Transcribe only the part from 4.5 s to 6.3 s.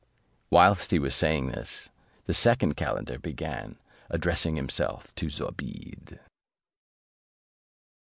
himself to Zobeide.